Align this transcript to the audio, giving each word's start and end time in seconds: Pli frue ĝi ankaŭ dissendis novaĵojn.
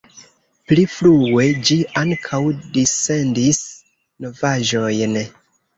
Pli 0.71 0.85
frue 0.93 1.45
ĝi 1.69 1.77
ankaŭ 2.05 2.41
dissendis 2.79 3.65
novaĵojn. 4.27 5.21